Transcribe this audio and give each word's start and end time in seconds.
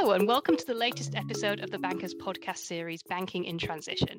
Hello, 0.00 0.14
and 0.14 0.26
welcome 0.26 0.56
to 0.56 0.64
the 0.64 0.72
latest 0.72 1.14
episode 1.14 1.60
of 1.60 1.70
the 1.70 1.78
Bankers 1.78 2.14
podcast 2.14 2.56
series, 2.56 3.02
Banking 3.02 3.44
in 3.44 3.58
Transition. 3.58 4.18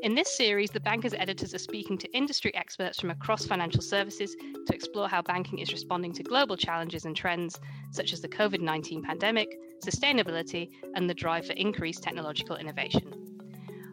In 0.00 0.14
this 0.14 0.34
series, 0.34 0.70
the 0.70 0.80
Bankers 0.80 1.12
editors 1.12 1.54
are 1.54 1.58
speaking 1.58 1.98
to 1.98 2.10
industry 2.16 2.54
experts 2.54 2.98
from 2.98 3.10
across 3.10 3.44
financial 3.44 3.82
services 3.82 4.34
to 4.34 4.74
explore 4.74 5.10
how 5.10 5.20
banking 5.20 5.58
is 5.58 5.72
responding 5.72 6.14
to 6.14 6.22
global 6.22 6.56
challenges 6.56 7.04
and 7.04 7.14
trends, 7.14 7.60
such 7.90 8.14
as 8.14 8.22
the 8.22 8.30
COVID 8.30 8.62
19 8.62 9.02
pandemic, 9.02 9.58
sustainability, 9.84 10.70
and 10.94 11.08
the 11.08 11.12
drive 11.12 11.44
for 11.44 11.52
increased 11.52 12.02
technological 12.02 12.56
innovation. 12.56 13.12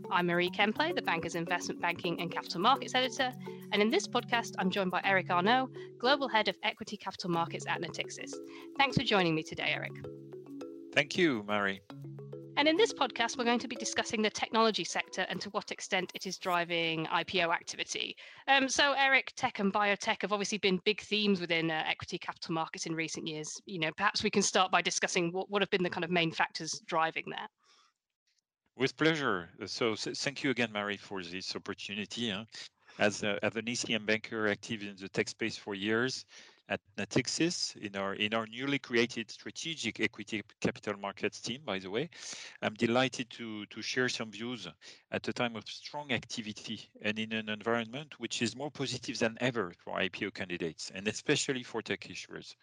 I'm 0.10 0.28
Marie 0.28 0.50
Kemplay, 0.50 0.96
the 0.96 1.02
Bankers 1.02 1.36
Investment 1.36 1.82
Banking 1.82 2.22
and 2.22 2.32
Capital 2.32 2.62
Markets 2.62 2.96
Editor, 2.96 3.34
and 3.74 3.82
in 3.82 3.90
this 3.90 4.08
podcast, 4.08 4.54
I'm 4.60 4.72
joined 4.72 4.92
by 4.92 5.02
Eric 5.04 5.28
Arnould, 5.28 5.68
Global 6.00 6.30
Head 6.30 6.48
of 6.48 6.56
Equity 6.64 6.96
Capital 6.96 7.32
Markets 7.32 7.66
at 7.68 7.82
Natixis. 7.82 8.32
Thanks 8.78 8.96
for 8.96 9.04
joining 9.04 9.36
me 9.36 9.44
today, 9.44 9.74
Eric. 9.76 9.92
Thank 10.98 11.16
you, 11.16 11.44
Mary. 11.48 11.80
And 12.58 12.68
in 12.68 12.76
this 12.76 12.92
podcast, 12.92 13.38
we're 13.38 13.44
going 13.44 13.60
to 13.60 13.68
be 13.68 13.76
discussing 13.76 14.24
the 14.24 14.32
technology 14.32 14.84
sector 14.84 15.28
and 15.30 15.40
to 15.42 15.52
what 15.52 15.70
extent 15.70 16.12
it 16.16 16.26
is 16.26 16.40
driving 16.40 17.06
IPO 17.06 17.54
activity. 17.54 18.16
Um, 18.48 18.68
so, 18.68 18.96
Eric, 18.98 19.32
tech 19.36 19.60
and 19.60 19.72
biotech 19.72 20.24
have 20.24 20.34
obviously 20.34 20.58
been 20.58 20.82
big 20.86 21.02
themes 21.02 21.40
within 21.40 21.70
uh, 21.70 21.84
equity 21.86 22.18
capital 22.18 22.56
markets 22.56 22.88
in 22.88 22.96
recent 22.96 23.28
years. 23.28 23.62
You 23.68 23.78
know, 23.78 23.92
perhaps 23.96 24.24
we 24.24 24.32
can 24.32 24.42
start 24.42 24.72
by 24.72 24.82
discussing 24.82 25.32
what, 25.32 25.52
what 25.52 25.62
have 25.62 25.70
been 25.70 25.84
the 25.84 25.90
kind 25.92 26.04
of 26.04 26.10
main 26.10 26.32
factors 26.32 26.82
driving 26.88 27.26
that. 27.30 27.52
With 28.76 28.98
pleasure. 28.98 29.50
So, 29.68 29.94
thank 29.96 30.44
you 30.44 30.50
again, 30.50 30.72
Mary, 30.72 30.98
for 30.98 31.22
this 31.22 31.56
opportunity. 31.56 32.34
As, 32.98 33.22
a, 33.22 33.38
as 33.44 33.56
an 33.56 33.66
ECM 33.66 34.08
banker 34.08 34.48
active 34.48 34.82
in 34.82 34.96
the 35.00 35.10
tech 35.10 35.30
space 35.30 35.58
for 35.58 35.76
years, 35.76 36.26
at 36.70 36.82
Natixis 36.98 37.76
in 37.78 37.96
our 37.96 38.14
in 38.16 38.34
our 38.34 38.46
newly 38.48 38.80
created 38.80 39.32
strategic 39.32 40.00
equity 40.00 40.44
capital 40.62 40.96
markets 41.00 41.40
team 41.40 41.62
by 41.66 41.80
the 41.80 41.90
way 41.90 42.10
i'm 42.62 42.74
delighted 42.74 43.30
to 43.30 43.66
to 43.68 43.82
share 43.82 44.10
some 44.10 44.32
views 44.32 44.68
at 45.12 45.28
a 45.28 45.34
time 45.34 45.56
of 45.56 45.64
strong 45.68 46.12
activity 46.12 46.90
and 47.02 47.18
in 47.20 47.32
an 47.34 47.50
environment 47.50 48.20
which 48.20 48.42
is 48.42 48.56
more 48.56 48.72
positive 48.72 49.18
than 49.20 49.38
ever 49.40 49.74
for 49.78 50.00
ipo 50.00 50.34
candidates 50.34 50.92
and 50.94 51.08
especially 51.08 51.64
for 51.64 51.82
tech 51.82 52.02
issuers 52.02 52.56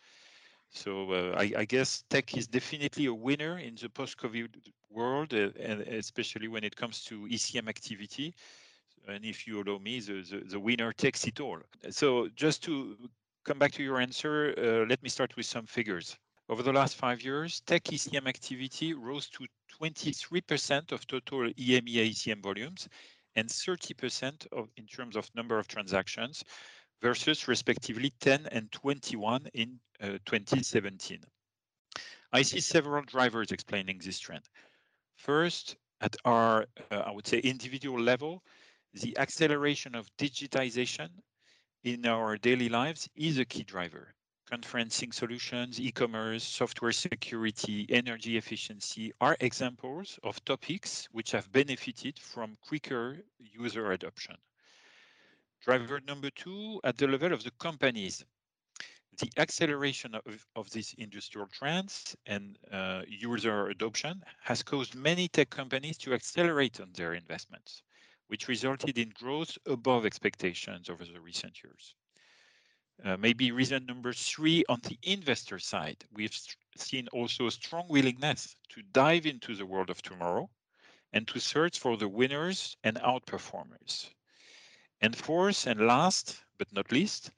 so 0.70 1.12
uh, 1.12 1.36
I, 1.38 1.52
I, 1.58 1.64
guess 1.64 2.02
tech 2.10 2.36
is 2.36 2.48
definitely 2.48 3.06
a 3.06 3.14
winner 3.14 3.58
in 3.58 3.76
the 3.80 3.88
post-COVID 3.88 4.48
world, 4.90 5.32
uh, 5.32 5.50
and 5.60 5.82
especially 5.82 6.48
when 6.48 6.64
it 6.64 6.74
comes 6.74 7.04
to 7.04 7.28
ECM 7.28 7.68
activity. 7.68 8.34
And 9.06 9.24
if 9.24 9.46
you 9.46 9.62
allow 9.62 9.78
me, 9.78 10.00
the, 10.00 10.22
the, 10.22 10.42
the 10.44 10.60
winner 10.60 10.92
takes 10.92 11.24
it 11.26 11.38
all. 11.38 11.58
So 11.90 12.28
just 12.34 12.62
to 12.64 12.96
come 13.44 13.58
back 13.58 13.72
to 13.72 13.82
your 13.82 14.00
answer, 14.00 14.54
uh, 14.56 14.86
let 14.88 15.02
me 15.02 15.08
start 15.08 15.36
with 15.36 15.46
some 15.46 15.66
figures. 15.66 16.16
Over 16.48 16.62
the 16.62 16.72
last 16.72 16.96
five 16.96 17.22
years, 17.22 17.60
tech 17.66 17.84
ECM 17.84 18.26
activity 18.26 18.94
rose 18.94 19.28
to 19.30 19.46
23% 19.80 20.92
of 20.92 21.06
total 21.06 21.50
EMEA 21.52 22.10
ECM 22.10 22.42
volumes 22.42 22.88
and 23.36 23.48
30% 23.48 24.46
of, 24.52 24.68
in 24.76 24.86
terms 24.86 25.16
of 25.16 25.28
number 25.34 25.58
of 25.58 25.68
transactions 25.68 26.42
versus 27.02 27.48
respectively 27.48 28.12
10 28.20 28.46
and 28.52 28.70
21 28.72 29.46
in 29.54 29.78
uh, 30.02 30.18
2017. 30.26 31.20
I 32.32 32.42
see 32.42 32.60
several 32.60 33.02
drivers 33.02 33.52
explaining 33.52 34.00
this 34.02 34.18
trend. 34.18 34.44
First, 35.16 35.76
at 36.00 36.16
our, 36.24 36.66
uh, 36.90 37.02
I 37.06 37.10
would 37.10 37.26
say, 37.26 37.38
individual 37.38 38.00
level, 38.00 38.42
the 38.94 39.16
acceleration 39.18 39.94
of 39.94 40.08
digitization 40.18 41.08
in 41.84 42.06
our 42.06 42.38
daily 42.38 42.70
lives 42.70 43.08
is 43.14 43.38
a 43.38 43.44
key 43.44 43.62
driver. 43.62 44.14
Conferencing 44.50 45.12
solutions, 45.12 45.78
e-commerce, 45.78 46.42
software 46.42 46.92
security, 46.92 47.86
energy 47.90 48.38
efficiency 48.38 49.12
are 49.20 49.36
examples 49.40 50.18
of 50.22 50.42
topics 50.46 51.06
which 51.12 51.30
have 51.30 51.52
benefited 51.52 52.18
from 52.18 52.56
quicker 52.66 53.18
user 53.38 53.92
adoption. 53.92 54.36
Driver 55.62 56.00
number 56.06 56.30
two, 56.30 56.80
at 56.84 56.96
the 56.96 57.06
level 57.06 57.32
of 57.34 57.42
the 57.44 57.50
companies, 57.58 58.24
the 59.18 59.30
acceleration 59.36 60.14
of, 60.56 60.70
these 60.70 60.94
industrial 60.98 61.48
trends 61.48 62.16
and 62.26 62.58
uh, 62.72 63.02
user 63.06 63.68
adoption 63.68 64.22
has 64.42 64.62
caused 64.62 64.94
many 64.94 65.28
tech 65.28 65.50
companies 65.50 65.98
to 65.98 66.14
accelerate 66.14 66.80
on 66.80 66.90
their 66.94 67.12
investments 67.14 67.82
which 68.28 68.48
resulted 68.48 68.98
in 68.98 69.10
growth 69.10 69.56
above 69.66 70.06
expectations 70.06 70.88
over 70.88 71.04
the 71.04 71.20
recent 71.20 71.62
years. 71.62 71.94
Uh, 73.04 73.16
maybe 73.16 73.50
reason 73.50 73.84
number 73.86 74.12
three 74.12 74.64
on 74.68 74.80
the 74.84 74.96
investor 75.02 75.58
side, 75.58 76.04
we've 76.12 76.38
seen 76.76 77.08
also 77.08 77.46
a 77.46 77.50
strong 77.50 77.86
willingness 77.88 78.56
to 78.68 78.82
dive 78.92 79.26
into 79.26 79.54
the 79.56 79.66
world 79.66 79.90
of 79.90 80.00
tomorrow 80.00 80.48
and 81.12 81.26
to 81.26 81.40
search 81.40 81.78
for 81.78 81.96
the 81.96 82.08
winners 82.08 82.76
and 82.84 82.96
outperformers. 82.98 84.08
And 85.00 85.16
fourth 85.16 85.66
and 85.66 85.86
last, 85.86 86.42
but 86.56 86.72
not 86.72 86.92
least, 86.92 87.30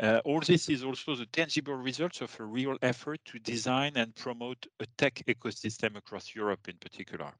uh, 0.00 0.20
all 0.24 0.40
this 0.40 0.68
is 0.68 0.84
also 0.84 1.14
the 1.14 1.26
tangible 1.26 1.74
results 1.74 2.20
of 2.20 2.34
a 2.40 2.44
real 2.44 2.76
effort 2.82 3.20
to 3.26 3.38
design 3.38 3.92
and 3.96 4.14
promote 4.14 4.66
a 4.80 4.86
tech 4.96 5.22
ecosystem 5.26 5.96
across 5.96 6.34
Europe 6.34 6.68
in 6.68 6.76
particular. 6.78 7.32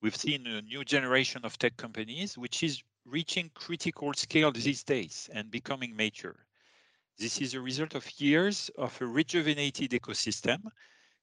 We've 0.00 0.16
seen 0.16 0.46
a 0.46 0.62
new 0.62 0.84
generation 0.84 1.44
of 1.44 1.58
tech 1.58 1.76
companies, 1.76 2.36
which 2.36 2.62
is 2.62 2.82
reaching 3.04 3.50
critical 3.54 4.12
scale 4.14 4.52
these 4.52 4.82
days 4.82 5.30
and 5.32 5.50
becoming 5.50 5.94
mature. 5.96 6.46
This 7.18 7.40
is 7.40 7.54
a 7.54 7.60
result 7.60 7.94
of 7.94 8.20
years 8.20 8.70
of 8.76 9.00
a 9.00 9.06
rejuvenated 9.06 9.90
ecosystem, 9.92 10.64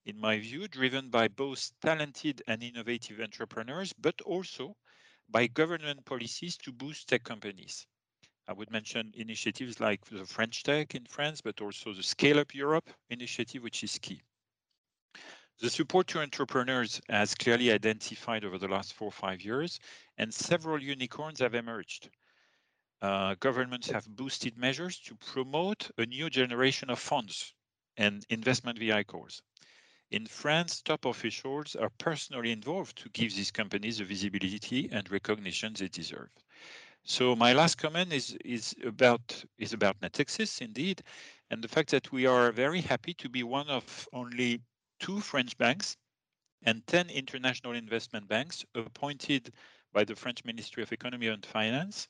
in 0.06 0.20
my 0.20 0.40
view, 0.40 0.68
driven 0.68 1.10
by 1.10 1.28
both 1.28 1.72
talented 1.82 2.42
and 2.48 2.64
innovative 2.64 3.20
entrepreneurs, 3.20 3.94
but 3.94 4.22
also 4.22 4.76
by 5.30 5.48
government 5.48 6.06
policies 6.06 6.58
to 6.58 6.72
boost 6.72 7.10
tech 7.10 7.24
companies. 7.24 7.88
I 8.48 8.54
would 8.54 8.72
mention 8.72 9.12
initiatives 9.16 9.80
like 9.80 10.06
the 10.06 10.26
French 10.26 10.64
Tech 10.64 10.96
in 10.96 11.06
France, 11.06 11.42
but 11.42 11.62
also 11.62 11.94
the 11.94 12.04
Scale 12.04 12.40
Up 12.40 12.56
Europe 12.56 12.90
initiative, 13.10 13.62
which 13.64 13.84
is 13.84 14.00
key. 14.00 14.22
The 15.62 15.70
support 15.70 16.08
to 16.08 16.22
entrepreneurs 16.22 17.02
has 17.10 17.36
clearly 17.36 17.70
identified 17.70 18.46
over 18.46 18.58
the 18.58 18.70
last 18.70 18.94
four 18.94 19.10
or 19.10 19.12
five 19.12 19.42
years, 19.42 19.82
and 20.18 20.34
several 20.34 20.82
unicorns 20.82 21.40
have 21.40 21.54
emerged. 21.54 22.10
Uh, 23.02 23.36
governments 23.42 23.90
have 23.90 24.08
boosted 24.16 24.58
measures 24.58 25.00
to 25.00 25.16
promote 25.16 25.92
a 25.98 26.06
new 26.06 26.30
generation 26.30 26.90
of 26.90 26.98
funds 26.98 27.54
and 27.98 28.26
investment 28.30 28.80
vehicles. 28.80 29.42
In 30.12 30.26
France, 30.26 30.82
top 30.82 31.04
officials 31.04 31.76
are 31.76 31.92
personally 31.98 32.54
involved 32.54 32.98
to 33.00 33.10
give 33.10 33.36
these 33.36 33.52
companies 33.52 33.98
the 33.98 34.06
visibility 34.06 34.88
and 34.94 35.12
recognition 35.12 35.74
they 35.74 35.90
deserve. 35.90 36.30
So 37.04 37.36
my 37.36 37.52
last 37.52 37.78
comment 37.78 38.14
is 38.14 38.38
is 38.46 38.76
about 38.86 39.44
is 39.58 39.74
about 39.74 40.00
Natixis 40.00 40.62
indeed, 40.62 41.02
and 41.50 41.62
the 41.62 41.68
fact 41.68 41.90
that 41.92 42.12
we 42.14 42.26
are 42.26 42.54
very 42.54 42.80
happy 42.80 43.14
to 43.16 43.28
be 43.28 43.44
one 43.44 43.68
of 43.68 44.08
only 44.14 44.62
two 45.00 45.20
French 45.20 45.58
banks 45.58 45.98
and 46.64 46.86
10 46.88 47.10
international 47.10 47.74
investment 47.74 48.28
banks 48.28 48.66
appointed 48.76 49.54
by 49.94 50.04
the 50.04 50.16
French 50.16 50.44
Ministry 50.46 50.84
of 50.84 50.92
Economy 50.92 51.28
and 51.28 51.46
Finance 51.46 52.08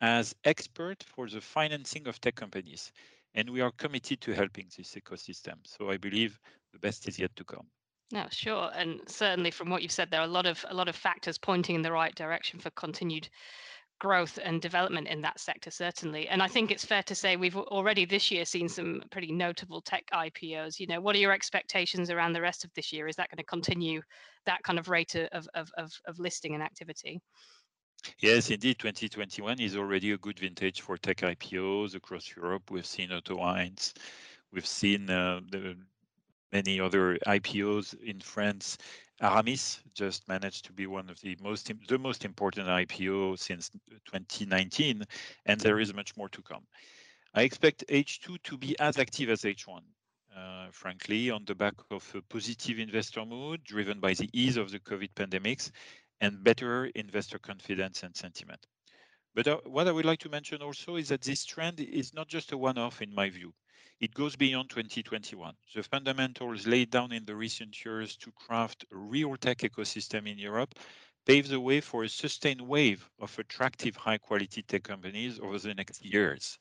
as 0.00 0.34
expert 0.44 1.04
for 1.04 1.28
the 1.28 1.40
financing 1.40 2.06
of 2.06 2.20
tech 2.20 2.34
companies. 2.34 2.92
And 3.34 3.50
we 3.50 3.60
are 3.60 3.72
committed 3.72 4.20
to 4.22 4.32
helping 4.32 4.68
this 4.76 4.94
ecosystem. 4.94 5.54
So 5.64 5.90
I 5.90 5.96
believe 5.96 6.38
the 6.72 6.78
best 6.78 7.06
is 7.06 7.18
yet 7.18 7.34
to 7.36 7.44
come. 7.44 7.66
No, 8.12 8.26
sure, 8.30 8.70
and 8.74 9.00
certainly 9.06 9.52
from 9.52 9.70
what 9.70 9.82
you've 9.82 9.92
said, 9.92 10.10
there 10.10 10.20
are 10.20 10.24
a 10.24 10.30
lot 10.30 10.46
of 10.46 10.64
a 10.68 10.74
lot 10.74 10.88
of 10.88 10.96
factors 10.96 11.38
pointing 11.38 11.76
in 11.76 11.82
the 11.82 11.92
right 11.92 12.14
direction 12.14 12.58
for 12.58 12.70
continued 12.70 13.28
growth 14.00 14.38
and 14.42 14.60
development 14.60 15.06
in 15.06 15.20
that 15.20 15.38
sector, 15.38 15.70
certainly. 15.70 16.26
And 16.28 16.42
I 16.42 16.48
think 16.48 16.72
it's 16.72 16.84
fair 16.84 17.04
to 17.04 17.14
say 17.14 17.36
we've 17.36 17.56
already 17.56 18.04
this 18.04 18.30
year 18.32 18.44
seen 18.44 18.68
some 18.68 19.02
pretty 19.12 19.30
notable 19.30 19.80
tech 19.80 20.04
IPOs. 20.12 20.80
You 20.80 20.88
know, 20.88 21.00
what 21.00 21.14
are 21.14 21.20
your 21.20 21.32
expectations 21.32 22.10
around 22.10 22.32
the 22.32 22.40
rest 22.40 22.64
of 22.64 22.74
this 22.74 22.92
year? 22.92 23.06
Is 23.06 23.14
that 23.16 23.30
going 23.30 23.38
to 23.38 23.44
continue 23.44 24.02
that 24.46 24.62
kind 24.64 24.78
of 24.80 24.88
rate 24.88 25.14
of, 25.14 25.46
of, 25.54 25.70
of, 25.76 25.92
of 26.06 26.18
listing 26.18 26.54
and 26.54 26.62
activity? 26.62 27.20
Yes, 28.18 28.50
indeed, 28.50 28.78
2021 28.78 29.60
is 29.60 29.76
already 29.76 30.12
a 30.12 30.18
good 30.18 30.38
vintage 30.38 30.80
for 30.80 30.96
tech 30.96 31.18
IPOs 31.18 31.94
across 31.94 32.34
Europe. 32.34 32.70
We've 32.70 32.86
seen 32.86 33.10
Heinz, 33.10 33.94
we've 34.52 34.66
seen 34.66 35.10
uh, 35.10 35.40
the 35.50 35.76
many 36.52 36.80
other 36.80 37.18
IPOs 37.26 37.94
in 38.02 38.20
France 38.20 38.78
Aramis 39.20 39.80
just 39.94 40.26
managed 40.28 40.64
to 40.64 40.72
be 40.72 40.86
one 40.86 41.10
of 41.10 41.20
the 41.20 41.36
most 41.42 41.70
the 41.88 41.98
most 41.98 42.24
important 42.24 42.68
IPO 42.68 43.38
since 43.38 43.70
2019, 44.06 45.04
and 45.46 45.60
there 45.60 45.78
is 45.78 45.92
much 45.92 46.16
more 46.16 46.28
to 46.30 46.42
come. 46.42 46.66
I 47.34 47.42
expect 47.42 47.84
H2 47.88 48.42
to 48.42 48.58
be 48.58 48.78
as 48.80 48.98
active 48.98 49.28
as 49.28 49.42
H1. 49.42 49.82
Uh, 50.34 50.68
frankly, 50.70 51.30
on 51.30 51.44
the 51.44 51.54
back 51.54 51.74
of 51.90 52.10
a 52.14 52.22
positive 52.22 52.78
investor 52.78 53.26
mood 53.26 53.62
driven 53.64 54.00
by 54.00 54.14
the 54.14 54.30
ease 54.32 54.56
of 54.56 54.70
the 54.70 54.78
COVID 54.80 55.12
pandemics 55.14 55.70
and 56.20 56.42
better 56.42 56.86
investor 56.94 57.38
confidence 57.38 58.02
and 58.04 58.16
sentiment. 58.16 58.66
But 59.34 59.48
uh, 59.48 59.58
what 59.64 59.86
I 59.86 59.92
would 59.92 60.04
like 60.04 60.20
to 60.20 60.28
mention 60.28 60.62
also 60.62 60.96
is 60.96 61.08
that 61.08 61.22
this 61.22 61.44
trend 61.44 61.80
is 61.80 62.14
not 62.14 62.28
just 62.28 62.52
a 62.52 62.58
one-off 62.58 63.02
in 63.02 63.14
my 63.14 63.28
view. 63.28 63.52
It 64.00 64.14
goes 64.14 64.34
beyond 64.34 64.70
2021. 64.70 65.54
The 65.74 65.82
fundamentals 65.82 66.66
laid 66.66 66.90
down 66.90 67.12
in 67.12 67.26
the 67.26 67.36
recent 67.36 67.84
years 67.84 68.16
to 68.16 68.32
craft 68.32 68.86
a 68.90 68.96
real 68.96 69.36
tech 69.36 69.58
ecosystem 69.58 70.26
in 70.26 70.38
Europe 70.38 70.74
pave 71.26 71.48
the 71.48 71.60
way 71.60 71.82
for 71.82 72.04
a 72.04 72.08
sustained 72.08 72.62
wave 72.62 73.10
of 73.18 73.38
attractive 73.38 73.96
high 73.96 74.16
quality 74.16 74.62
tech 74.62 74.84
companies 74.84 75.38
over 75.38 75.58
the 75.58 75.74
next 75.74 76.02
years. 76.02 76.58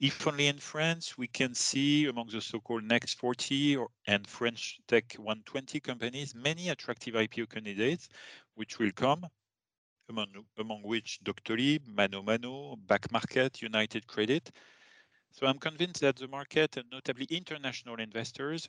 If 0.00 0.26
only 0.26 0.48
in 0.48 0.58
France, 0.58 1.16
we 1.16 1.28
can 1.28 1.54
see 1.54 2.06
among 2.06 2.30
the 2.30 2.40
so-called 2.40 2.82
next 2.82 3.14
40 3.14 3.76
or, 3.76 3.88
and 4.08 4.26
French 4.26 4.80
Tech 4.88 5.14
120 5.14 5.78
companies, 5.78 6.34
many 6.34 6.68
attractive 6.70 7.14
IPO 7.14 7.48
candidates, 7.48 8.08
which 8.56 8.80
will 8.80 8.90
come, 8.90 9.24
among, 10.08 10.32
among 10.58 10.82
which 10.82 11.20
Doctolib, 11.22 11.86
ManoMano, 11.86 12.76
Back 12.88 13.12
Market, 13.12 13.52
Younited 13.52 14.08
Credit. 14.08 14.50
So 15.32 15.46
I'm 15.48 15.58
convinced 15.58 16.00
that 16.02 16.14
the 16.16 16.28
market 16.28 16.76
and 16.76 16.88
notably 16.90 17.24
international 17.24 17.98
investors 17.98 18.68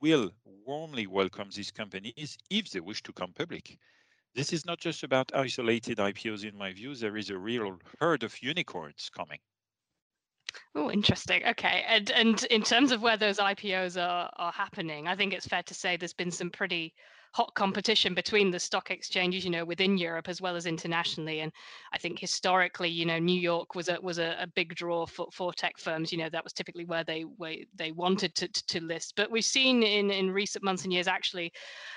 will 0.00 0.32
warmly 0.44 1.06
welcome 1.06 1.50
these 1.50 1.70
companies 1.70 2.38
if 2.48 2.70
they 2.70 2.80
wish 2.80 3.02
to 3.02 3.12
come 3.12 3.34
public. 3.34 3.78
This 4.34 4.52
is 4.52 4.64
not 4.64 4.78
just 4.80 5.02
about 5.02 5.34
isolated 5.34 5.98
IPOs, 5.98 6.44
in 6.44 6.56
my 6.56 6.72
view. 6.72 6.94
There 6.94 7.16
is 7.16 7.30
a 7.30 7.38
real 7.38 7.78
herd 8.00 8.22
of 8.22 8.40
unicorns 8.42 9.10
coming. 9.10 9.40
Oh, 10.74 10.90
interesting. 10.90 11.44
Okay, 11.44 11.84
and 11.88 12.10
and 12.10 12.42
in 12.44 12.62
terms 12.62 12.92
of 12.92 13.02
where 13.02 13.16
those 13.16 13.38
IPOs 13.38 14.00
are 14.00 14.30
are 14.36 14.52
happening, 14.52 15.08
I 15.08 15.16
think 15.16 15.32
it's 15.32 15.46
fair 15.46 15.62
to 15.64 15.74
say 15.74 15.96
there's 15.96 16.12
been 16.12 16.30
some 16.30 16.50
pretty 16.50 16.94
hot 17.36 17.52
competition 17.54 18.14
between 18.14 18.50
the 18.50 18.58
stock 18.58 18.90
exchanges, 18.90 19.44
you 19.44 19.50
know, 19.50 19.64
within 19.64 19.98
Europe 19.98 20.26
as 20.26 20.40
well 20.40 20.56
as 20.56 20.64
internationally. 20.64 21.40
And 21.40 21.52
I 21.92 21.98
think 21.98 22.18
historically, 22.18 22.88
you 22.88 23.04
know, 23.04 23.18
New 23.18 23.38
York 23.38 23.74
was 23.74 23.90
a 23.90 23.98
was 24.00 24.18
a, 24.18 24.36
a 24.40 24.46
big 24.46 24.74
draw 24.74 25.04
for, 25.04 25.26
for 25.30 25.52
tech 25.52 25.76
firms. 25.76 26.10
You 26.10 26.18
know, 26.18 26.30
that 26.30 26.42
was 26.42 26.54
typically 26.54 26.86
where 26.86 27.04
they 27.04 27.22
where 27.22 27.56
they 27.74 27.92
wanted 27.92 28.34
to, 28.36 28.48
to, 28.48 28.66
to 28.68 28.80
list. 28.80 29.12
But 29.16 29.30
we've 29.30 29.44
seen 29.44 29.82
in 29.82 30.10
in 30.10 30.30
recent 30.30 30.64
months 30.64 30.84
and 30.84 30.92
years 30.94 31.08
actually 31.08 31.52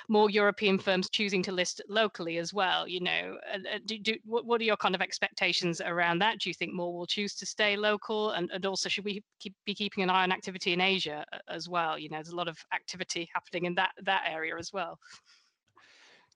more 0.09 0.29
European 0.29 0.77
firms 0.77 1.09
choosing 1.09 1.41
to 1.43 1.53
list 1.53 1.81
locally 1.87 2.37
as 2.37 2.53
well. 2.53 2.85
You 2.85 3.01
know, 3.01 3.37
do, 3.85 3.97
do, 3.97 4.15
what, 4.25 4.45
what 4.45 4.59
are 4.59 4.65
your 4.65 4.77
kind 4.77 4.95
of 4.95 5.01
expectations 5.01 5.79
around 5.79 6.19
that? 6.19 6.39
Do 6.39 6.49
you 6.49 6.53
think 6.53 6.73
more 6.73 6.93
will 6.93 7.05
choose 7.05 7.33
to 7.35 7.45
stay 7.45 7.77
local? 7.77 8.31
And, 8.31 8.49
and 8.51 8.65
also, 8.65 8.89
should 8.89 9.05
we 9.05 9.23
keep, 9.39 9.55
be 9.65 9.73
keeping 9.73 10.03
an 10.03 10.09
eye 10.09 10.23
on 10.23 10.33
activity 10.33 10.73
in 10.73 10.81
Asia 10.81 11.23
uh, 11.31 11.37
as 11.47 11.69
well? 11.69 11.97
You 11.97 12.09
know, 12.09 12.17
there's 12.17 12.29
a 12.29 12.35
lot 12.35 12.49
of 12.49 12.57
activity 12.73 13.29
happening 13.33 13.65
in 13.65 13.75
that 13.75 13.91
that 14.03 14.23
area 14.27 14.55
as 14.57 14.73
well. 14.73 14.99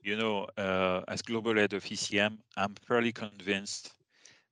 You 0.04 0.18
know, 0.18 0.48
uh, 0.58 1.02
as 1.08 1.22
global 1.24 1.56
head 1.56 1.74
of 1.74 1.86
ECM, 1.86 2.40
I'm 2.58 2.76
fairly 2.76 3.12
convinced 3.12 3.94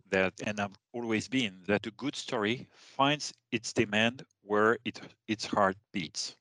that, 0.10 0.34
and 0.46 0.60
I've 0.60 0.78
always 0.94 1.28
been, 1.28 1.64
that 1.68 1.86
a 1.88 1.92
good 1.92 2.16
story 2.16 2.68
finds 2.74 3.34
its 3.52 3.74
demand 3.74 4.24
where 4.44 4.78
it 4.86 5.02
its 5.28 5.46
heart 5.46 5.78
beats 5.94 6.38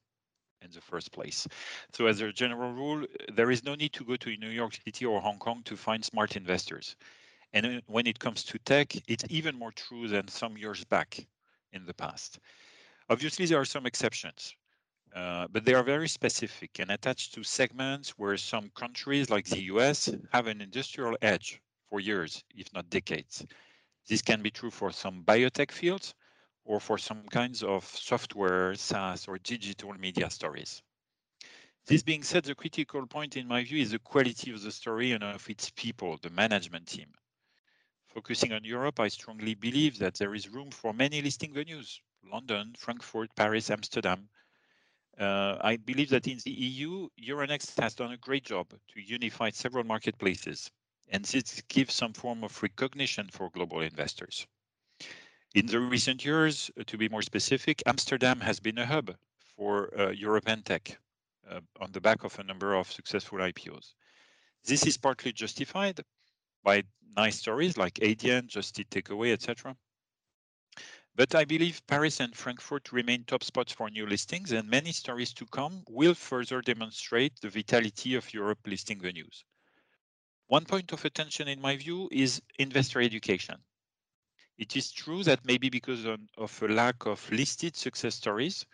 in 0.63 0.71
the 0.73 0.81
first 0.81 1.13
place. 1.13 1.47
So 1.93 2.07
as 2.07 2.21
a 2.21 2.33
general 2.33 2.73
rule, 2.73 3.07
there 3.33 3.51
is 3.51 3.65
no 3.65 3.75
need 3.75 3.93
to 3.95 4.05
go 4.05 4.17
to 4.17 4.37
New 4.37 4.51
York 4.51 4.75
City 4.85 5.07
or 5.07 5.21
Hong 5.21 5.39
Kong 5.39 5.63
to 5.65 5.77
find 5.77 6.05
smart 6.05 6.37
investors. 6.37 6.97
And 7.53 7.83
when 7.87 8.07
it 8.07 8.19
comes 8.21 8.45
to 8.45 8.59
tech, 8.61 8.95
it's 9.09 9.25
even 9.31 9.57
more 9.59 9.73
true 9.73 10.09
than 10.09 10.29
some 10.29 10.57
years 10.59 10.85
back 10.85 11.27
in 11.73 11.87
the 11.87 11.95
past. 11.95 12.39
Obviously, 13.11 13.47
there 13.47 13.61
are 13.61 13.67
some 13.67 13.87
exceptions. 13.87 14.55
Uh, 15.15 15.49
but 15.51 15.65
they 15.65 15.75
are 15.75 15.83
very 15.83 16.09
specific 16.09 16.79
and 16.79 16.91
attached 16.91 17.35
to 17.35 17.43
segments 17.43 18.11
where 18.11 18.37
some 18.37 18.71
countries 18.77 19.29
like 19.29 19.47
the 19.47 19.63
US 19.65 20.09
have 20.33 20.47
an 20.47 20.61
industrial 20.61 21.17
edge 21.21 21.61
for 21.89 21.99
years, 22.01 22.45
if 22.55 22.73
not 22.73 22.89
decades. 22.91 23.45
This 24.09 24.23
can 24.23 24.43
be 24.43 24.51
true 24.51 24.71
for 24.71 24.93
some 24.93 25.25
biotech 25.25 25.73
fields 25.73 26.15
or 26.65 26.79
for 26.79 26.99
some 26.99 27.23
kinds 27.29 27.63
of 27.63 27.85
software, 27.85 28.75
SaaS, 28.75 29.27
or 29.27 29.39
digital 29.39 29.93
media 29.95 30.31
stories. 30.31 30.83
This 31.87 32.03
being 32.03 32.23
said, 32.23 32.45
the 32.45 32.55
critical 32.55 33.05
point 33.07 33.37
in 33.37 33.49
my 33.49 33.65
view 33.65 33.83
is 33.83 33.91
the 33.91 33.99
quality 33.99 34.53
of 34.53 34.63
the 34.63 34.71
story 34.71 35.13
and 35.13 35.25
of 35.25 35.49
its 35.51 35.71
people, 35.71 36.19
the 36.23 36.31
management 36.31 36.87
team. 36.87 37.13
Focusing 38.07 38.53
on 38.53 38.65
Europe, 38.65 39.01
I 39.01 39.09
strongly 39.09 39.55
believe 39.55 39.99
that 39.99 40.15
there 40.15 40.35
is 40.35 40.49
room 40.49 40.71
for 40.71 40.93
many 40.93 41.23
listing 41.23 41.53
venues 41.53 41.99
London, 42.23 42.75
Frankfurt, 42.79 43.35
Paris, 43.35 43.71
Amsterdam, 43.71 44.29
uh, 45.19 45.59
I 45.61 45.77
believe 45.77 46.11
that 46.11 46.27
in 46.27 46.39
the 46.45 46.51
EU, 46.51 47.09
Euronext 47.21 47.79
has 47.81 47.95
done 47.95 48.13
a 48.13 48.17
great 48.17 48.45
job 48.45 48.69
to 48.71 49.01
unify 49.01 49.51
several 49.51 49.85
marketplaces, 49.85 50.71
and 51.09 51.25
this 51.25 51.63
gives 51.69 51.95
some 51.95 52.13
form 52.13 52.45
of 52.45 52.63
recognition 52.63 53.29
for 53.31 53.51
global 53.51 53.81
investors. 53.81 54.47
In 55.55 55.67
the 55.67 55.81
recent 55.81 56.25
years, 56.25 56.71
uh, 56.79 56.85
to 56.87 56.97
be 56.97 57.09
more 57.09 57.23
specific, 57.23 57.83
Amsterdam 57.87 58.41
has 58.41 58.61
been 58.61 58.79
a 58.79 58.87
hub 58.87 59.17
for 59.57 59.93
uh, 59.99 60.11
European 60.11 60.63
tech 60.63 60.99
uh, 61.51 61.61
on 61.81 61.91
the 61.93 62.01
back 62.01 62.23
of 62.25 62.39
a 62.39 62.45
number 62.45 62.75
of 62.75 62.91
successful 62.91 63.39
IPOs. 63.39 63.95
This 64.65 64.87
is 64.87 64.97
partly 64.97 65.33
justified 65.33 66.01
by 66.63 66.85
nice 67.17 67.39
stories 67.39 67.77
like 67.77 67.95
Adyen, 67.95 68.47
Just 68.47 68.79
Eat 68.79 68.91
Takeaway, 68.91 69.33
etc. 69.33 69.77
But 71.21 71.35
I 71.35 71.45
believe 71.45 71.87
Paris 71.87 72.19
and 72.19 72.35
Frankfurt 72.35 72.93
remain 72.93 73.25
top 73.25 73.45
spots 73.45 73.75
for 73.75 73.91
new 73.91 74.07
listings, 74.07 74.53
and 74.53 74.67
many 74.67 74.91
stories 74.91 75.35
to 75.35 75.45
come 75.45 75.85
will 75.87 76.15
further 76.15 76.63
demonstrate 76.63 77.39
the 77.43 77.51
vitality 77.51 78.15
of 78.15 78.33
Europe 78.33 78.61
listing 78.67 78.99
venues. 78.99 79.45
One 80.47 80.65
point 80.65 80.93
of 80.93 81.05
attention, 81.05 81.47
in 81.47 81.61
my 81.61 81.77
view, 81.77 82.09
is 82.11 82.41
investor 82.59 83.03
education. 83.03 83.57
It 84.57 84.75
is 84.77 84.91
true 84.93 85.23
that 85.25 85.45
maybe 85.45 85.69
because 85.69 86.07
of 86.07 86.63
a 86.63 86.69
lack 86.69 87.05
of 87.05 87.31
listed 87.31 87.77
success 87.77 88.15
stories, 88.15 88.65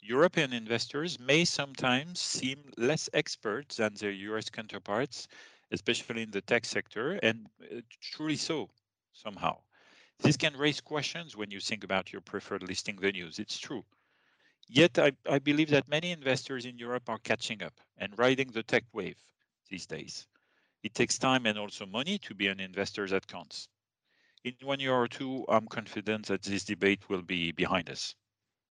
European 0.00 0.54
investors 0.54 1.20
may 1.20 1.44
sometimes 1.44 2.18
seem 2.18 2.72
less 2.78 3.10
expert 3.12 3.68
than 3.76 3.92
their 3.92 4.12
US 4.12 4.48
counterparts, 4.48 5.28
especially 5.70 6.22
in 6.22 6.30
the 6.30 6.40
tech 6.40 6.64
sector, 6.64 7.20
and 7.22 7.46
uh, 7.60 7.82
truly 8.00 8.36
so 8.36 8.70
somehow. 9.12 9.58
This 10.22 10.36
can 10.36 10.56
raise 10.56 10.80
questions 10.80 11.36
when 11.36 11.50
you 11.50 11.60
think 11.60 11.82
about 11.82 12.12
your 12.12 12.20
preferred 12.20 12.62
listing 12.62 12.96
venues. 12.96 13.38
It's 13.38 13.58
true. 13.58 13.84
Yet, 14.68 14.98
I, 14.98 15.12
I 15.28 15.38
believe 15.38 15.70
that 15.70 15.88
many 15.88 16.12
investors 16.12 16.66
in 16.66 16.78
Europe 16.78 17.08
are 17.08 17.18
catching 17.18 17.62
up 17.62 17.74
and 17.98 18.16
riding 18.18 18.50
the 18.52 18.62
tech 18.62 18.84
wave 18.92 19.16
these 19.68 19.86
days. 19.86 20.26
It 20.82 20.94
takes 20.94 21.18
time 21.18 21.46
and 21.46 21.58
also 21.58 21.86
money 21.86 22.18
to 22.18 22.34
be 22.34 22.46
an 22.48 22.60
investor 22.60 23.06
that 23.08 23.26
counts. 23.26 23.68
In 24.44 24.54
one 24.62 24.80
year 24.80 24.94
or 24.94 25.08
two, 25.08 25.44
I'm 25.48 25.66
confident 25.66 26.26
that 26.26 26.42
this 26.42 26.64
debate 26.64 27.08
will 27.08 27.22
be 27.22 27.52
behind 27.52 27.90
us 27.90 28.14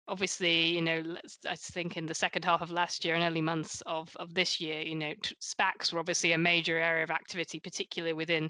obviously, 0.08 0.68
you 0.68 0.82
know, 0.82 1.18
I 1.48 1.56
think 1.56 1.98
in 1.98 2.06
the 2.06 2.16
second 2.16 2.46
half 2.46 2.62
of 2.62 2.72
last 2.72 3.04
year 3.04 3.16
and 3.16 3.24
early 3.24 3.42
months 3.42 3.82
of, 3.86 4.16
of 4.18 4.34
this 4.34 4.60
year, 4.60 4.82
you 4.82 4.96
know, 4.96 5.14
SPACs 5.42 5.92
were 5.92 6.00
obviously 6.00 6.32
a 6.32 6.38
major 6.38 6.78
area 6.78 7.04
of 7.04 7.12
activity, 7.12 7.60
particularly 7.60 8.14
within 8.14 8.50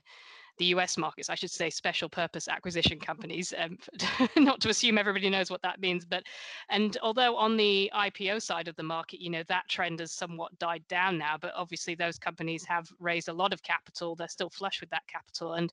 the 0.58 0.66
US 0.66 0.98
markets, 0.98 1.30
I 1.30 1.36
should 1.36 1.52
say 1.52 1.70
special 1.70 2.10
purpose 2.10 2.48
acquisition 2.48 3.00
companies, 3.00 3.54
um, 3.58 3.78
not 4.38 4.60
to 4.62 4.70
assume 4.70 4.98
everybody 4.98 5.30
knows 5.30 5.50
what 5.50 5.62
that 5.62 5.80
means. 5.80 6.06
But, 6.06 6.24
and 6.70 6.98
although 7.02 7.36
on 7.36 7.58
the 7.58 7.92
IPO 7.96 8.42
side 8.42 8.68
of 8.68 8.76
the 8.76 8.84
market, 8.84 9.22
you 9.22 9.30
know, 9.30 9.44
that 9.48 9.68
trend 9.70 10.00
has 10.00 10.12
somewhat 10.12 10.58
died 10.60 10.88
down 10.88 11.18
now, 11.18 11.38
but 11.40 11.54
obviously 11.56 11.96
those 11.96 12.18
companies 12.20 12.64
have 12.66 12.90
raised 13.00 13.30
a 13.30 13.34
lot 13.34 13.54
of 13.54 13.64
capital. 13.64 14.16
They're 14.16 14.28
still 14.28 14.50
flush 14.50 14.82
with 14.82 14.90
that 14.90 15.08
capital. 15.08 15.54
And, 15.54 15.72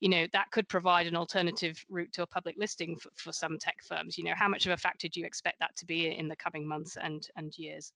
you 0.00 0.08
know, 0.08 0.26
that 0.32 0.50
could 0.50 0.68
provide 0.68 1.06
an 1.06 1.16
alternative 1.16 1.84
route 1.88 2.12
to 2.12 2.22
a 2.22 2.26
public 2.26 2.56
listing 2.58 2.96
for, 2.96 3.10
for 3.14 3.32
some 3.32 3.58
tech 3.58 3.78
firms. 3.82 4.18
You 4.18 4.24
know, 4.24 4.34
how 4.36 4.48
much 4.48 4.66
of 4.66 4.72
a 4.72 4.76
factor 4.76 5.08
do 5.08 5.20
you 5.20 5.26
expect 5.26 5.58
that 5.60 5.76
to 5.76 5.86
be 5.86 6.16
in 6.16 6.28
the 6.28 6.36
coming 6.36 6.66
months 6.66 6.96
and, 7.00 7.26
and 7.36 7.56
years? 7.58 7.92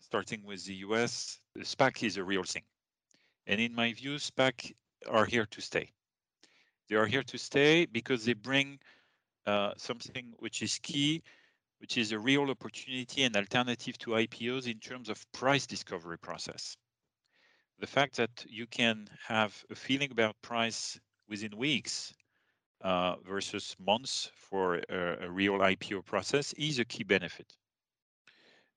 Starting 0.00 0.42
with 0.44 0.64
the 0.64 0.74
US, 0.76 1.38
SPAC 1.58 2.06
is 2.06 2.16
a 2.16 2.24
real 2.24 2.42
thing. 2.42 2.62
And 3.46 3.60
in 3.60 3.74
my 3.74 3.92
view, 3.92 4.16
SPAC 4.16 4.72
are 5.08 5.24
here 5.24 5.46
to 5.46 5.60
stay. 5.60 5.90
They 6.88 6.96
are 6.96 7.06
here 7.06 7.22
to 7.22 7.38
stay 7.38 7.86
because 7.86 8.24
they 8.24 8.34
bring 8.34 8.78
uh, 9.46 9.72
something 9.76 10.32
which 10.38 10.62
is 10.62 10.78
key, 10.82 11.22
which 11.78 11.96
is 11.96 12.12
a 12.12 12.18
real 12.18 12.50
opportunity 12.50 13.22
and 13.22 13.36
alternative 13.36 13.96
to 13.98 14.10
IPOs 14.10 14.66
in 14.66 14.78
terms 14.80 15.08
of 15.08 15.24
price 15.32 15.66
discovery 15.66 16.18
process. 16.18 16.76
The 17.78 17.86
fact 17.86 18.16
that 18.16 18.44
you 18.46 18.66
can 18.66 19.08
have 19.26 19.64
a 19.70 19.74
feeling 19.74 20.10
about 20.12 20.36
price 20.42 21.00
within 21.28 21.56
weeks 21.56 22.12
uh, 22.82 23.16
versus 23.26 23.76
months 23.78 24.30
for 24.34 24.80
a, 24.90 25.26
a 25.26 25.30
real 25.30 25.58
IPO 25.58 26.04
process 26.04 26.52
is 26.54 26.78
a 26.78 26.84
key 26.84 27.04
benefit. 27.04 27.56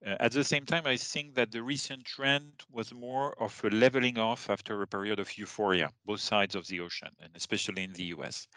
At 0.05 0.33
the 0.33 0.43
same 0.43 0.65
time, 0.65 0.85
I 0.85 0.97
think 0.97 1.33
that 1.35 1.51
the 1.51 1.63
recent 1.63 2.03
trend 2.03 2.51
was 2.69 2.93
more 2.93 3.41
of 3.41 3.59
a 3.63 3.69
leveling 3.69 4.17
off 4.17 4.49
after 4.49 4.81
a 4.81 4.87
period 4.87 5.19
of 5.19 5.37
euphoria, 5.37 5.91
both 6.05 6.19
sides 6.19 6.55
of 6.55 6.67
the 6.67 6.81
ocean, 6.81 7.09
and 7.21 7.31
especially 7.35 7.83
in 7.83 7.93
the 7.93 8.05
US. 8.15 8.47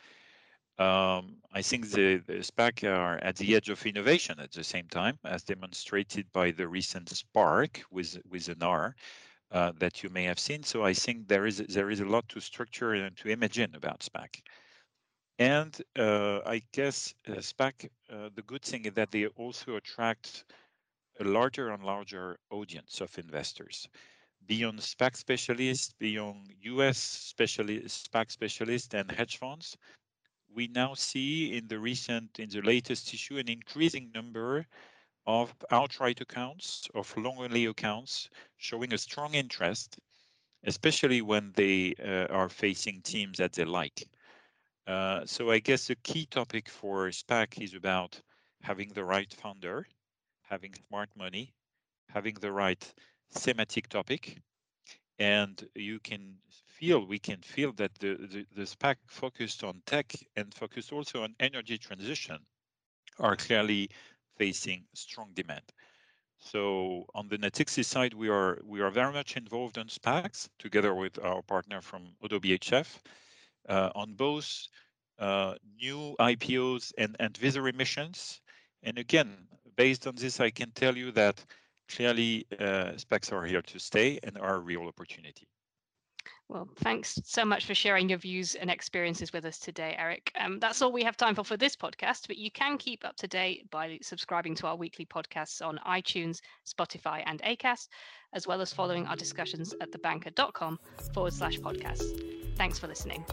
Um, 0.78 1.36
I 1.52 1.62
think 1.62 1.90
the, 1.90 2.18
the 2.26 2.42
SPAC 2.42 2.84
are 2.84 3.18
at 3.22 3.36
the 3.36 3.54
edge 3.54 3.70
of 3.70 3.86
innovation 3.86 4.40
at 4.40 4.52
the 4.52 4.64
same 4.64 4.88
time, 4.88 5.18
as 5.24 5.44
demonstrated 5.44 6.26
by 6.32 6.50
the 6.50 6.68
recent 6.68 7.08
SPARC 7.08 7.82
with 7.90 8.18
with 8.28 8.48
an 8.48 8.62
R 8.62 8.94
uh, 9.52 9.72
that 9.78 10.02
you 10.02 10.10
may 10.10 10.24
have 10.24 10.38
seen. 10.38 10.62
So 10.64 10.84
I 10.84 10.92
think 10.92 11.28
there 11.28 11.46
is 11.46 11.58
there 11.58 11.90
is 11.90 12.00
a 12.00 12.04
lot 12.04 12.28
to 12.30 12.40
structure 12.40 12.92
and 12.92 13.16
to 13.18 13.28
imagine 13.28 13.74
about 13.74 14.00
SPAC. 14.00 14.42
And 15.38 15.80
uh, 15.98 16.40
I 16.44 16.62
guess 16.72 17.14
uh, 17.28 17.32
SPAC, 17.40 17.88
uh, 18.10 18.30
the 18.34 18.42
good 18.42 18.62
thing 18.62 18.84
is 18.86 18.94
that 18.94 19.10
they 19.10 19.26
also 19.26 19.76
attract 19.76 20.44
a 21.20 21.24
larger 21.24 21.70
and 21.70 21.82
larger 21.82 22.38
audience 22.50 23.00
of 23.00 23.18
investors. 23.18 23.88
Beyond 24.46 24.78
SPAC 24.78 25.16
specialists, 25.16 25.94
beyond 25.98 26.52
US 26.62 26.98
specialist, 26.98 28.10
SPAC 28.10 28.30
specialists 28.30 28.94
and 28.94 29.10
hedge 29.10 29.38
funds, 29.38 29.76
we 30.54 30.68
now 30.68 30.94
see 30.94 31.56
in 31.56 31.68
the 31.68 31.78
recent, 31.78 32.38
in 32.38 32.48
the 32.48 32.62
latest 32.62 33.12
issue, 33.12 33.38
an 33.38 33.48
increasing 33.48 34.10
number 34.14 34.66
of 35.26 35.52
outright 35.70 36.20
accounts, 36.20 36.88
of 36.94 37.14
long-only 37.16 37.66
accounts, 37.66 38.30
showing 38.56 38.92
a 38.94 38.98
strong 38.98 39.34
interest, 39.34 39.98
especially 40.64 41.20
when 41.20 41.52
they 41.56 41.94
uh, 42.02 42.32
are 42.32 42.48
facing 42.48 43.02
teams 43.02 43.38
that 43.38 43.52
they 43.52 43.64
like. 43.64 44.08
Uh, 44.86 45.26
so 45.26 45.50
I 45.50 45.58
guess 45.58 45.88
the 45.88 45.96
key 45.96 46.26
topic 46.26 46.68
for 46.68 47.08
SPAC 47.08 47.60
is 47.62 47.74
about 47.74 48.20
having 48.62 48.90
the 48.90 49.04
right 49.04 49.32
founder, 49.32 49.86
having 50.48 50.74
smart 50.88 51.10
money, 51.16 51.54
having 52.08 52.34
the 52.34 52.52
right 52.52 52.94
thematic 53.32 53.88
topic, 53.88 54.38
and 55.18 55.68
you 55.74 55.98
can 56.00 56.36
feel 56.66 57.06
we 57.06 57.18
can 57.18 57.40
feel 57.42 57.72
that 57.72 57.94
the, 57.98 58.14
the, 58.14 58.46
the 58.54 58.66
SPAC 58.66 58.96
focused 59.06 59.64
on 59.64 59.82
tech 59.86 60.12
and 60.36 60.52
focused 60.54 60.92
also 60.92 61.22
on 61.22 61.34
energy 61.40 61.78
transition 61.78 62.38
are 63.18 63.36
clearly 63.36 63.88
facing 64.36 64.84
strong 64.94 65.30
demand. 65.34 65.62
So 66.38 67.06
on 67.14 67.28
the 67.28 67.38
Natixis 67.38 67.86
side, 67.86 68.14
we 68.14 68.28
are 68.28 68.60
we 68.64 68.80
are 68.80 68.90
very 68.90 69.12
much 69.12 69.36
involved 69.36 69.78
in 69.78 69.86
SPACs 69.88 70.48
together 70.58 70.94
with 70.94 71.18
our 71.18 71.42
partner 71.42 71.80
from 71.80 72.14
BHF 72.22 72.86
uh, 73.68 73.90
on 73.94 74.14
both 74.14 74.68
uh, 75.18 75.54
new 75.80 76.14
IPOs 76.20 76.92
and 76.98 77.16
and 77.18 77.36
advisory 77.36 77.72
missions. 77.72 78.40
And 78.82 78.98
again, 78.98 79.48
based 79.76 80.06
on 80.06 80.14
this, 80.16 80.40
I 80.40 80.50
can 80.50 80.70
tell 80.72 80.96
you 80.96 81.12
that 81.12 81.44
clearly 81.88 82.46
uh, 82.58 82.92
SPACs 82.96 83.32
are 83.32 83.44
here 83.44 83.62
to 83.62 83.78
stay 83.78 84.18
and 84.22 84.36
are 84.38 84.56
a 84.56 84.60
real 84.60 84.82
opportunity. 84.82 85.46
Well, 86.48 86.68
thanks 86.76 87.18
so 87.24 87.44
much 87.44 87.66
for 87.66 87.74
sharing 87.74 88.08
your 88.08 88.18
views 88.18 88.54
and 88.54 88.70
experiences 88.70 89.32
with 89.32 89.44
us 89.44 89.58
today, 89.58 89.96
Eric. 89.98 90.30
Um, 90.38 90.60
that's 90.60 90.80
all 90.80 90.92
we 90.92 91.02
have 91.02 91.16
time 91.16 91.34
for 91.34 91.42
for 91.42 91.56
this 91.56 91.74
podcast, 91.74 92.28
but 92.28 92.36
you 92.36 92.52
can 92.52 92.78
keep 92.78 93.04
up 93.04 93.16
to 93.16 93.26
date 93.26 93.68
by 93.70 93.98
subscribing 94.00 94.54
to 94.56 94.68
our 94.68 94.76
weekly 94.76 95.04
podcasts 95.06 95.64
on 95.64 95.80
iTunes, 95.86 96.40
Spotify, 96.66 97.24
and 97.26 97.42
Acast, 97.42 97.88
as 98.32 98.46
well 98.46 98.60
as 98.60 98.72
following 98.72 99.06
our 99.06 99.16
discussions 99.16 99.74
at 99.80 99.90
thebanker.com 99.90 100.78
forward 101.12 101.32
slash 101.32 101.58
podcasts. 101.58 102.56
Thanks 102.56 102.78
for 102.78 102.86
listening. 102.86 103.24